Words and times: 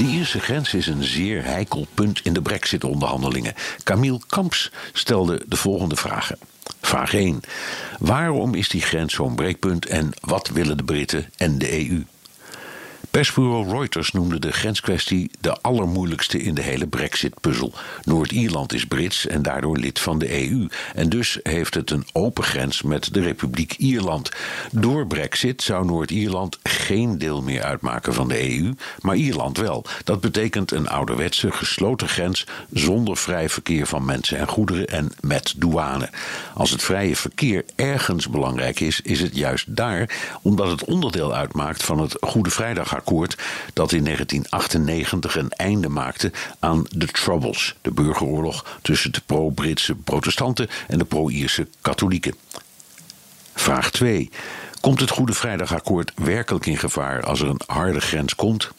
De 0.00 0.06
Ierse 0.06 0.40
grens 0.40 0.74
is 0.74 0.86
een 0.86 1.02
zeer 1.02 1.44
heikel 1.44 1.86
punt 1.94 2.20
in 2.24 2.32
de 2.32 2.42
Brexit-onderhandelingen. 2.42 3.54
Camille 3.84 4.20
Kamps 4.26 4.70
stelde 4.92 5.42
de 5.46 5.56
volgende 5.56 5.96
vragen. 5.96 6.38
Vraag 6.80 7.14
1. 7.14 7.40
Waarom 7.98 8.54
is 8.54 8.68
die 8.68 8.80
grens 8.80 9.14
zo'n 9.14 9.34
breekpunt 9.34 9.86
en 9.86 10.10
wat 10.20 10.48
willen 10.48 10.76
de 10.76 10.84
Britten 10.84 11.30
en 11.36 11.58
de 11.58 11.88
EU? 11.88 12.04
Persbureau 13.10 13.68
Reuters 13.70 14.12
noemde 14.12 14.38
de 14.38 14.52
grenskwestie 14.52 15.30
de 15.40 15.60
allermoeilijkste 15.60 16.42
in 16.42 16.54
de 16.54 16.62
hele 16.62 16.86
Brexit-puzzel. 16.86 17.72
Noord-Ierland 18.04 18.72
is 18.72 18.86
Brits 18.86 19.26
en 19.26 19.42
daardoor 19.42 19.78
lid 19.78 19.98
van 19.98 20.18
de 20.18 20.50
EU. 20.50 20.68
En 20.94 21.08
dus 21.08 21.38
heeft 21.42 21.74
het 21.74 21.90
een 21.90 22.06
open 22.12 22.44
grens 22.44 22.82
met 22.82 23.14
de 23.14 23.20
Republiek 23.20 23.74
Ierland. 23.78 24.30
Door 24.72 25.06
Brexit 25.06 25.62
zou 25.62 25.84
Noord-Ierland 25.84 26.58
geen 26.90 27.18
deel 27.18 27.42
meer 27.42 27.62
uitmaken 27.62 28.14
van 28.14 28.28
de 28.28 28.58
EU, 28.58 28.74
maar 29.00 29.16
Ierland 29.16 29.56
wel. 29.56 29.84
Dat 30.04 30.20
betekent 30.20 30.72
een 30.72 30.88
ouderwetse 30.88 31.52
gesloten 31.52 32.08
grens 32.08 32.46
zonder 32.72 33.16
vrij 33.16 33.48
verkeer 33.48 33.86
van 33.86 34.04
mensen 34.04 34.38
en 34.38 34.48
goederen 34.48 34.86
en 34.86 35.12
met 35.20 35.54
douane. 35.56 36.10
Als 36.54 36.70
het 36.70 36.82
vrije 36.82 37.16
verkeer 37.16 37.64
ergens 37.76 38.28
belangrijk 38.28 38.80
is, 38.80 39.00
is 39.00 39.20
het 39.20 39.36
juist 39.36 39.76
daar, 39.76 40.10
omdat 40.42 40.70
het 40.70 40.84
onderdeel 40.84 41.34
uitmaakt 41.34 41.82
van 41.82 41.98
het 41.98 42.16
Goede 42.20 42.50
Vrijdag 42.50 42.96
akkoord 42.96 43.38
dat 43.72 43.92
in 43.92 44.04
1998 44.04 45.36
een 45.36 45.50
einde 45.50 45.88
maakte 45.88 46.32
aan 46.58 46.86
de 46.88 47.06
Troubles, 47.06 47.74
de 47.82 47.90
burgeroorlog 47.90 48.78
tussen 48.82 49.12
de 49.12 49.20
pro-Britse 49.26 49.94
protestanten 49.94 50.68
en 50.88 50.98
de 50.98 51.04
pro-Ierse 51.04 51.66
katholieken. 51.80 52.34
Vraag 53.54 53.90
2. 53.90 54.30
Komt 54.80 55.00
het 55.00 55.10
Goede 55.10 55.32
Vrijdagakkoord 55.32 56.12
werkelijk 56.14 56.66
in 56.66 56.78
gevaar 56.78 57.22
als 57.22 57.40
er 57.40 57.48
een 57.48 57.60
harde 57.66 58.00
grens 58.00 58.34
komt? 58.34 58.70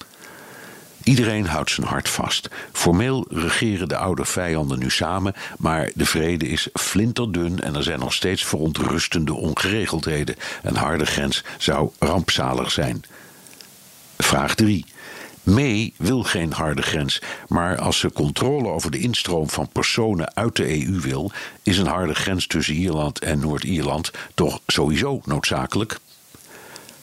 Iedereen 1.04 1.46
houdt 1.46 1.72
zijn 1.72 1.88
hart 1.88 2.10
vast. 2.10 2.50
Formeel 2.72 3.26
regeren 3.30 3.88
de 3.88 3.98
oude 3.98 4.26
vijanden 4.26 4.80
nu 4.80 4.90
samen, 4.90 5.34
maar 5.58 5.92
de 5.94 6.06
vrede 6.06 6.48
is 6.48 6.70
flinterdun 6.74 7.60
en 7.60 7.76
er 7.76 7.84
zijn 7.84 8.00
nog 8.00 8.14
steeds 8.14 8.46
verontrustende 8.46 9.34
ongeregeldheden. 9.34 10.36
Een 10.64 10.76
harde 10.76 11.06
grens 11.06 11.44
zou 11.58 11.90
rampzalig 12.00 12.72
zijn. 12.72 13.04
Vraag 14.18 14.56
3. 14.56 14.86
May 15.44 15.94
wil 15.97 16.23
geen 16.23 16.52
harde 16.52 16.81
grens, 16.81 17.22
maar 17.47 17.78
als 17.78 18.00
ze 18.00 18.11
controle 18.11 18.67
over 18.67 18.92
de 18.92 19.00
instroom 19.00 19.50
van 19.50 19.67
personen 19.67 20.36
uit 20.36 20.56
de 20.56 20.86
EU 20.86 21.00
wil, 21.00 21.31
is 21.64 21.78
een 21.78 21.88
harde 21.88 22.14
grens 22.14 22.47
tussen 22.47 22.73
Ierland 22.75 23.20
en 23.20 23.39
Noord-Ierland 23.39 24.12
toch 24.34 24.59
sowieso 24.67 25.22
noodzakelijk? 25.25 26.00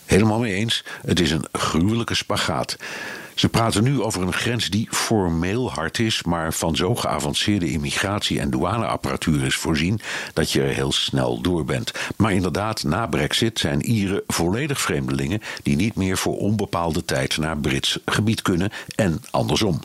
Helemaal 0.05 0.39
mee 0.39 0.55
eens, 0.55 0.85
het 1.07 1.21
is 1.21 1.31
een 1.31 1.47
gruwelijke 1.53 2.15
spagaat. 2.15 2.77
Ze 3.39 3.49
praten 3.49 3.83
nu 3.83 4.03
over 4.03 4.23
een 4.23 4.33
grens 4.33 4.71
die 4.71 4.89
formeel 4.91 5.71
hard 5.73 5.99
is, 5.99 6.23
maar 6.23 6.53
van 6.53 6.77
zo 6.77 6.95
geavanceerde 6.95 7.71
immigratie- 7.71 8.41
en 8.41 8.51
douaneapparatuur 8.51 9.45
is 9.45 9.55
voorzien 9.55 10.01
dat 10.33 10.53
je 10.53 10.63
er 10.63 10.75
heel 10.75 10.93
snel 10.93 11.41
door 11.41 11.65
bent. 11.65 11.93
Maar 12.17 12.33
inderdaad, 12.33 12.83
na 12.83 13.07
Brexit 13.07 13.59
zijn 13.59 13.83
Ieren 13.83 14.23
volledig 14.27 14.81
vreemdelingen 14.81 15.41
die 15.63 15.77
niet 15.77 15.95
meer 15.95 16.19
voor 16.19 16.37
onbepaalde 16.37 17.05
tijd 17.05 17.37
naar 17.37 17.59
Brits 17.59 17.99
gebied 18.05 18.43
kunnen 18.43 18.71
en 18.95 19.23
andersom. 19.31 19.81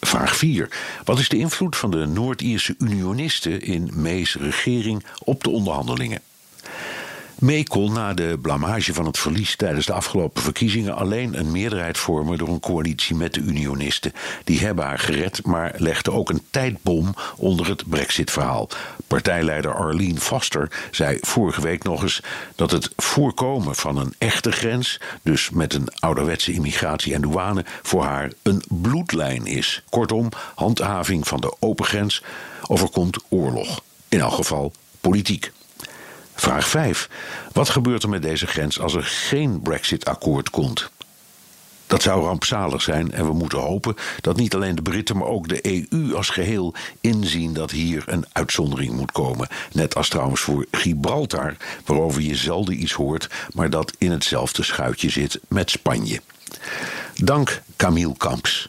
Vraag 0.00 0.36
4. 0.36 0.68
Wat 1.04 1.18
is 1.18 1.28
de 1.28 1.38
invloed 1.38 1.76
van 1.76 1.90
de 1.90 2.06
Noord-Ierse 2.06 2.74
unionisten 2.78 3.62
in 3.62 3.90
May's 3.94 4.34
regering 4.34 5.04
op 5.18 5.44
de 5.44 5.50
onderhandelingen? 5.50 6.20
May 7.38 7.66
na 7.72 8.14
de 8.14 8.38
blamage 8.42 8.94
van 8.94 9.06
het 9.06 9.18
verlies 9.18 9.56
tijdens 9.56 9.86
de 9.86 9.92
afgelopen 9.92 10.42
verkiezingen 10.42 10.94
alleen 10.94 11.38
een 11.38 11.50
meerderheid 11.52 11.98
vormen 11.98 12.38
door 12.38 12.48
een 12.48 12.60
coalitie 12.60 13.16
met 13.16 13.34
de 13.34 13.40
unionisten. 13.40 14.12
Die 14.44 14.60
hebben 14.60 14.84
haar 14.84 14.98
gered, 14.98 15.46
maar 15.46 15.74
legde 15.76 16.12
ook 16.12 16.30
een 16.30 16.42
tijdbom 16.50 17.14
onder 17.36 17.68
het 17.68 17.88
Brexit-verhaal. 17.88 18.68
Partijleider 19.06 19.74
Arlene 19.74 20.20
Foster 20.20 20.70
zei 20.90 21.18
vorige 21.20 21.60
week 21.60 21.82
nog 21.82 22.02
eens 22.02 22.20
dat 22.54 22.70
het 22.70 22.90
voorkomen 22.96 23.74
van 23.74 23.96
een 23.96 24.14
echte 24.18 24.52
grens, 24.52 25.00
dus 25.22 25.50
met 25.50 25.74
een 25.74 25.88
ouderwetse 25.98 26.52
immigratie 26.52 27.14
en 27.14 27.20
douane, 27.20 27.64
voor 27.82 28.04
haar 28.04 28.32
een 28.42 28.62
bloedlijn 28.68 29.46
is. 29.46 29.82
Kortom, 29.90 30.28
handhaving 30.54 31.28
van 31.28 31.40
de 31.40 31.54
open 31.58 31.84
grens 31.84 32.22
overkomt 32.66 33.18
oorlog. 33.28 33.82
In 34.08 34.20
elk 34.20 34.34
geval 34.34 34.72
politiek. 35.00 35.52
Vraag 36.34 36.68
5. 36.68 37.08
Wat 37.52 37.68
gebeurt 37.68 38.02
er 38.02 38.08
met 38.08 38.22
deze 38.22 38.46
grens 38.46 38.80
als 38.80 38.94
er 38.94 39.04
geen 39.04 39.60
Brexit-akkoord 39.60 40.50
komt? 40.50 40.90
Dat 41.86 42.02
zou 42.02 42.24
rampzalig 42.24 42.82
zijn 42.82 43.12
en 43.12 43.26
we 43.26 43.32
moeten 43.32 43.58
hopen 43.58 43.94
dat 44.20 44.36
niet 44.36 44.54
alleen 44.54 44.74
de 44.74 44.82
Britten, 44.82 45.16
maar 45.16 45.26
ook 45.26 45.48
de 45.48 45.86
EU 45.90 46.14
als 46.14 46.28
geheel 46.28 46.74
inzien 47.00 47.52
dat 47.52 47.70
hier 47.70 48.02
een 48.06 48.24
uitzondering 48.32 48.92
moet 48.92 49.12
komen. 49.12 49.48
Net 49.72 49.94
als 49.94 50.08
trouwens 50.08 50.40
voor 50.40 50.66
Gibraltar, 50.70 51.56
waarover 51.84 52.22
je 52.22 52.36
zelden 52.36 52.82
iets 52.82 52.92
hoort, 52.92 53.28
maar 53.52 53.70
dat 53.70 53.92
in 53.98 54.10
hetzelfde 54.10 54.62
schuitje 54.62 55.10
zit 55.10 55.40
met 55.48 55.70
Spanje. 55.70 56.20
Dank 57.14 57.62
Camille 57.76 58.16
Kamps. 58.16 58.68